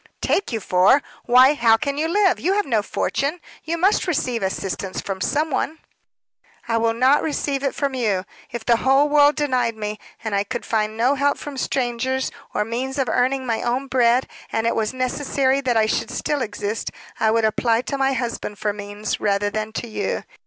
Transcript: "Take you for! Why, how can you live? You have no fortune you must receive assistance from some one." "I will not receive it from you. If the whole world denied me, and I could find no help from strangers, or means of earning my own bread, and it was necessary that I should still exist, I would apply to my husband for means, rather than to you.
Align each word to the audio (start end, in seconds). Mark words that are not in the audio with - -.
"Take 0.21 0.51
you 0.51 0.59
for! 0.59 1.03
Why, 1.25 1.53
how 1.53 1.77
can 1.77 1.95
you 1.95 2.07
live? 2.07 2.39
You 2.39 2.53
have 2.53 2.65
no 2.65 2.81
fortune 2.81 3.39
you 3.63 3.77
must 3.77 4.07
receive 4.07 4.41
assistance 4.41 4.99
from 4.99 5.21
some 5.21 5.51
one." 5.51 5.77
"I 6.67 6.77
will 6.77 6.95
not 6.95 7.21
receive 7.21 7.61
it 7.61 7.75
from 7.75 7.93
you. 7.93 8.25
If 8.51 8.65
the 8.65 8.77
whole 8.77 9.09
world 9.09 9.35
denied 9.35 9.75
me, 9.75 9.99
and 10.23 10.33
I 10.33 10.43
could 10.43 10.65
find 10.65 10.97
no 10.97 11.13
help 11.13 11.37
from 11.37 11.55
strangers, 11.55 12.31
or 12.51 12.65
means 12.65 12.97
of 12.97 13.09
earning 13.09 13.45
my 13.45 13.61
own 13.61 13.85
bread, 13.85 14.27
and 14.51 14.65
it 14.65 14.75
was 14.75 14.91
necessary 14.91 15.61
that 15.61 15.77
I 15.77 15.85
should 15.85 16.09
still 16.09 16.41
exist, 16.41 16.89
I 17.19 17.29
would 17.29 17.45
apply 17.45 17.81
to 17.83 17.95
my 17.95 18.13
husband 18.13 18.57
for 18.57 18.73
means, 18.73 19.19
rather 19.19 19.51
than 19.51 19.71
to 19.73 19.87
you. 19.87 20.23